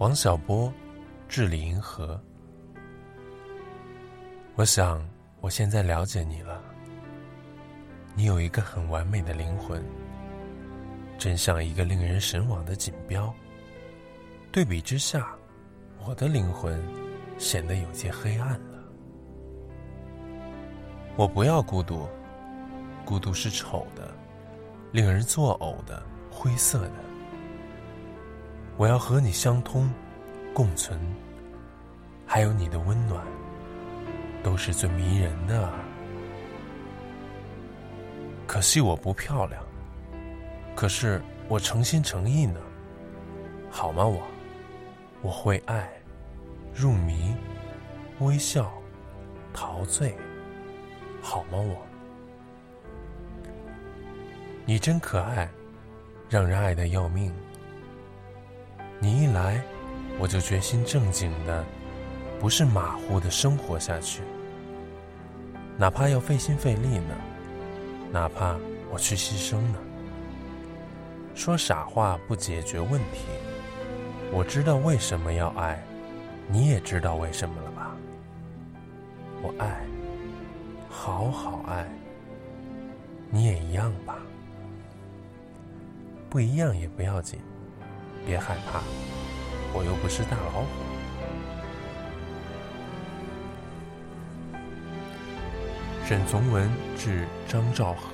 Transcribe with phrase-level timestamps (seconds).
[0.00, 0.72] 王小波，
[1.28, 2.18] 致李银河。
[4.54, 5.06] 我想，
[5.42, 6.58] 我现在了解你了。
[8.14, 9.84] 你有一个很完美的灵魂，
[11.18, 13.30] 真像一个令人神往的锦标。
[14.50, 15.36] 对比之下，
[16.06, 16.82] 我的灵魂
[17.36, 18.82] 显得有些黑暗了。
[21.14, 22.08] 我不要孤独，
[23.04, 24.10] 孤独是丑的，
[24.92, 27.09] 令人作呕的，灰色的。
[28.80, 29.90] 我要和你相通，
[30.54, 30.98] 共存，
[32.24, 33.22] 还有你的温暖，
[34.42, 35.70] 都是最迷人的。
[38.46, 39.62] 可惜我不漂亮，
[40.74, 42.58] 可是我诚心诚意呢，
[43.70, 44.06] 好吗？
[44.06, 44.22] 我，
[45.20, 45.86] 我会爱，
[46.74, 47.34] 入迷，
[48.20, 48.72] 微笑，
[49.52, 50.16] 陶醉，
[51.20, 51.58] 好吗？
[51.58, 51.86] 我，
[54.64, 55.46] 你真可爱，
[56.30, 57.30] 让人爱的要命。
[59.02, 59.62] 你一来，
[60.18, 61.64] 我就决心正经的，
[62.38, 64.20] 不是马虎的生活下去。
[65.78, 67.16] 哪怕要费心费力呢，
[68.12, 68.56] 哪怕
[68.92, 69.78] 我去牺牲呢。
[71.34, 73.24] 说傻话不解决问题。
[74.30, 75.82] 我知道为什么要爱，
[76.46, 77.96] 你也知道为什么了吧？
[79.42, 79.80] 我爱，
[80.90, 81.88] 好好爱。
[83.30, 84.18] 你也一样吧？
[86.28, 87.40] 不一样也不要紧。
[88.26, 88.80] 别害怕，
[89.72, 90.66] 我又不是大老虎。
[96.04, 98.10] 沈从文致张兆和。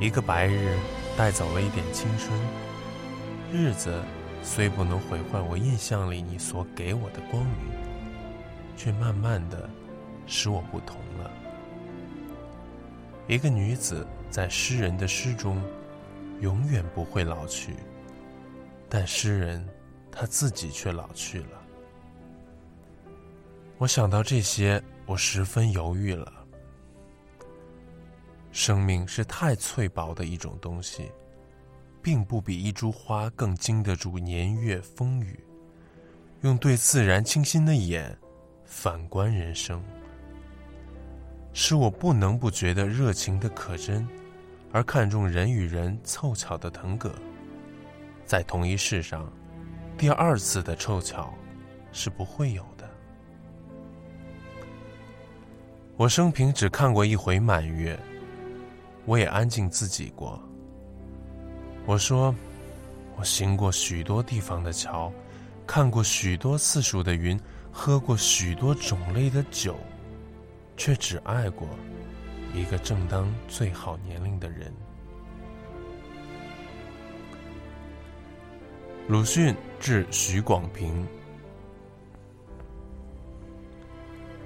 [0.00, 0.76] 一个白日
[1.16, 2.38] 带走了一点青春，
[3.52, 4.02] 日子
[4.42, 7.70] 虽不能毁坏我印象里你所给我的光明，
[8.76, 9.70] 却慢慢的
[10.26, 11.30] 使我不同了。
[13.28, 15.62] 一个女子在诗人的诗中。
[16.42, 17.72] 永远不会老去，
[18.88, 19.64] 但诗人
[20.10, 21.62] 他自己却老去了。
[23.78, 26.32] 我想到这些，我十分犹豫了。
[28.50, 31.12] 生命是太脆薄的一种东西，
[32.02, 35.38] 并不比一株花更经得住年月风雨。
[36.40, 38.18] 用对自然清新的眼
[38.64, 39.80] 反观人生，
[41.52, 44.04] 使我不能不觉得热情的可真。
[44.72, 47.14] 而看重人与人凑巧的腾格，
[48.24, 49.30] 在同一世上，
[49.98, 51.32] 第二次的凑巧
[51.92, 52.88] 是不会有的。
[55.98, 57.98] 我生平只看过一回满月，
[59.04, 60.42] 我也安静自己过。
[61.84, 62.34] 我说，
[63.16, 65.12] 我行过许多地方的桥，
[65.66, 67.38] 看过许多次数的云，
[67.70, 69.76] 喝过许多种类的酒，
[70.78, 71.68] 却只爱过。
[72.54, 74.72] 一个正当最好年龄的人。
[79.08, 81.06] 鲁迅致许广平。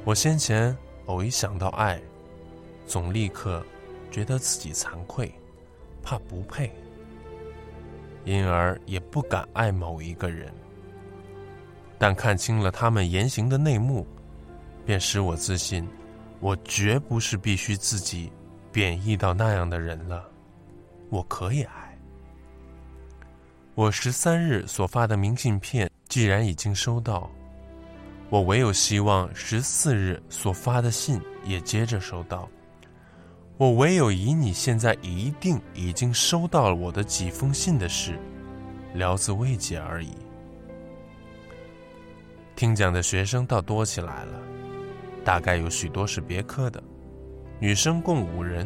[0.05, 2.01] 我先前偶一想到爱，
[2.87, 3.65] 总立刻
[4.11, 5.33] 觉得自己惭愧，
[6.03, 6.73] 怕不配，
[8.25, 10.53] 因而也不敢爱某一个人。
[11.99, 14.07] 但看清了他们言行的内幕，
[14.85, 15.87] 便使我自信。
[16.41, 18.33] 我绝不是必须自己
[18.71, 20.25] 贬义到那样的人了，
[21.11, 21.99] 我可以爱。
[23.75, 27.31] 我十三日所发的明信片既然已经收到，
[28.31, 32.49] 我唯有希望十四日所发的信也接着收到。
[33.59, 38.19] 我唯有以你现在一定已经收到了我的几封信的事，
[38.95, 40.13] 聊自慰藉而已。
[42.55, 44.56] 听讲的学生倒多起来了。
[45.27, 46.81] 大概有许多是别科的，
[47.59, 48.65] 女生共五人。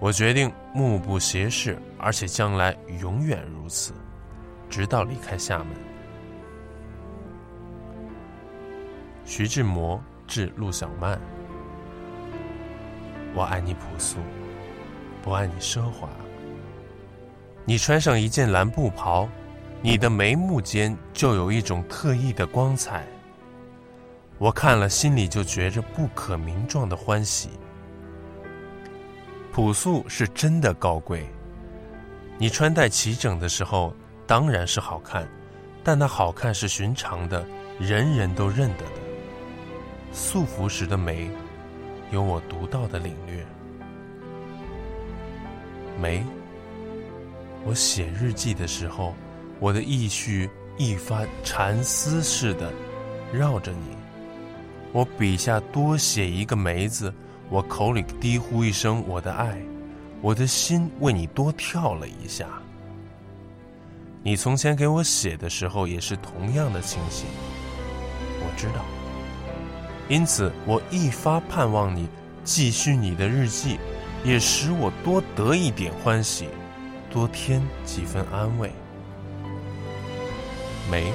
[0.00, 3.92] 我决定目不斜视，而且将来永远如此，
[4.70, 5.68] 直到离开厦门。
[9.26, 11.20] 徐志摩致陆小曼：
[13.34, 14.16] 我爱你朴素，
[15.20, 16.08] 不爱你奢华。
[17.66, 19.28] 你穿上一件蓝布袍，
[19.82, 23.04] 你的眉目间就有一种特异的光彩。
[24.38, 27.50] 我看了，心里就觉着不可名状的欢喜。
[29.50, 31.26] 朴素是真的高贵。
[32.38, 33.94] 你穿戴齐整的时候，
[34.26, 35.26] 当然是好看，
[35.82, 37.46] 但那好看是寻常的，
[37.80, 39.00] 人人都认得的。
[40.12, 41.30] 素服时的美，
[42.10, 43.42] 有我独到的领略。
[45.98, 46.22] 美，
[47.64, 49.14] 我写日记的时候，
[49.58, 52.70] 我的意绪一发缠丝似的
[53.32, 54.05] 绕着你。
[54.96, 57.12] 我笔下多写一个“梅”字，
[57.50, 59.60] 我口里低呼一声我的爱，
[60.22, 62.46] 我的心为你多跳了一下。
[64.22, 67.26] 你从前给我写的时候也是同样的情形。
[68.40, 68.82] 我知道，
[70.08, 72.08] 因此我一发盼望你
[72.42, 73.78] 继续你的日记，
[74.24, 76.48] 也使我多得一点欢喜，
[77.10, 78.72] 多添几分安慰。
[80.90, 81.12] 梅，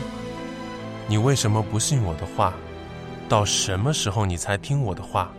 [1.07, 2.53] 你为什么不信我的话？
[3.31, 5.31] 到什么时候你才听我的话？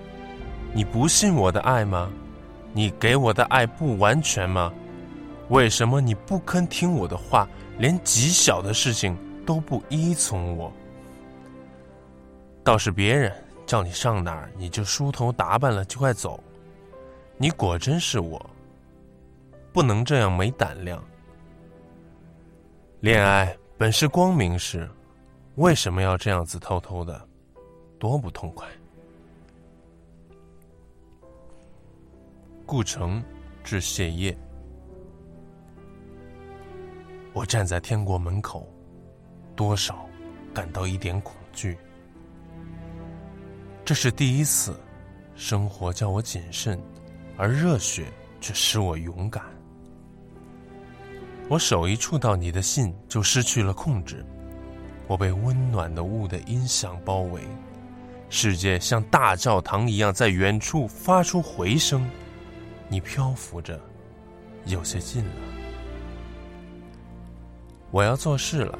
[0.72, 2.10] 你不信我的爱吗？
[2.72, 4.72] 你给我的爱不完全吗？
[5.50, 7.46] 为什么你不肯听我的话，
[7.76, 10.72] 连极小的事情都不依从我？
[12.64, 13.30] 倒是别人
[13.66, 16.42] 叫你上哪儿，你就梳头打扮了就快走。
[17.36, 18.40] 你果真是我，
[19.70, 21.04] 不能这样没胆量。
[23.00, 24.88] 恋爱本是光明事，
[25.56, 27.28] 为什么要这样子偷偷的？
[28.02, 28.66] 多不痛快！
[32.66, 33.22] 顾城
[33.62, 34.36] 致谢业。
[37.32, 38.66] 我站在天国门口，
[39.54, 40.04] 多少
[40.52, 41.78] 感到一点恐惧。
[43.84, 44.76] 这是第一次，
[45.36, 46.82] 生活叫我谨慎，
[47.36, 49.44] 而热血却使我勇敢。
[51.48, 54.26] 我手一触到你的信，就失去了控制。
[55.06, 57.42] 我被温暖的雾的音响包围。
[58.34, 62.08] 世界像大教堂一样在远处发出回声，
[62.88, 63.78] 你漂浮着，
[64.64, 65.30] 有些近了。
[67.90, 68.78] 我要做事了，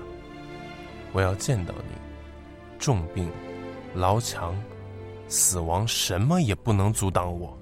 [1.13, 1.99] 我要见到你。
[2.79, 3.31] 重病、
[3.95, 4.57] 牢强、
[5.29, 7.55] 死亡，什么也不能阻挡我。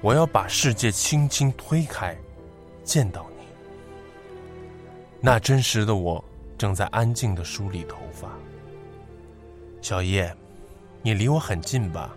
[0.00, 2.16] 我要把世界轻轻推开，
[2.82, 3.44] 见到你。
[5.20, 6.24] 那真实的我
[6.56, 8.30] 正在安静的梳理头发，
[9.82, 10.34] 小叶。
[11.02, 12.10] 你离我很近吧，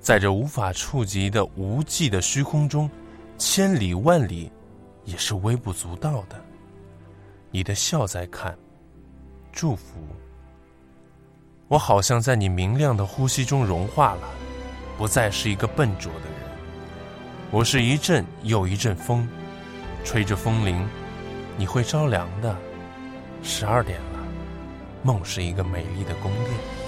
[0.00, 2.90] 在这无法触及的无际的虚空中，
[3.36, 4.50] 千里万里
[5.04, 6.42] 也是微不足道的。
[7.50, 8.56] 你的笑在看，
[9.52, 9.98] 祝福。
[11.68, 14.28] 我好像在你明亮的呼吸中融化了，
[14.96, 16.36] 不再是一个笨拙的人。
[17.50, 19.28] 我是一阵又一阵风，
[20.04, 20.86] 吹着风铃，
[21.56, 22.56] 你会着凉的。
[23.42, 24.26] 十二点了，
[25.02, 26.85] 梦是一个美丽的宫殿。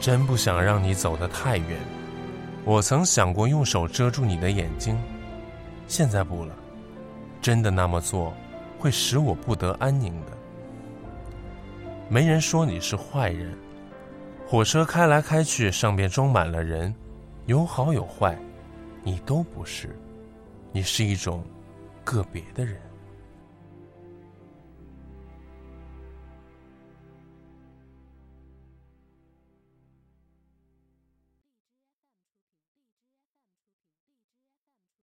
[0.00, 1.78] 真不想让你走得太远。
[2.64, 4.98] 我曾想过用手遮住你的眼睛，
[5.86, 6.54] 现在不了。
[7.42, 8.32] 真的那么做，
[8.78, 10.32] 会使我不得安宁的。
[12.08, 13.56] 没人说你是坏人。
[14.46, 16.92] 火车开来开去，上边装满了人，
[17.46, 18.36] 有好有坏，
[19.04, 19.96] 你都不是。
[20.72, 21.44] 你是一种
[22.04, 22.76] 个别的人。